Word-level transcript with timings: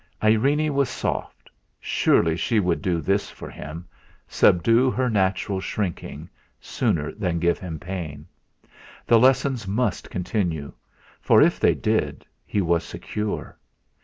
Irene 0.23 0.73
was 0.73 0.89
soft, 0.89 1.51
surely 1.79 2.35
she 2.35 2.59
would 2.59 2.81
do 2.81 3.01
this 3.01 3.29
for 3.29 3.51
him, 3.51 3.85
subdue 4.27 4.89
her 4.89 5.11
natural 5.11 5.59
shrinking, 5.61 6.27
sooner 6.59 7.11
than 7.11 7.37
give 7.37 7.59
him 7.59 7.77
pain! 7.79 8.25
The 9.05 9.19
lessons 9.19 9.67
must 9.67 10.09
continue; 10.09 10.73
for 11.19 11.39
if 11.39 11.59
they 11.59 11.75
did, 11.75 12.25
he 12.47 12.61
was 12.63 12.83
secure. 12.83 13.59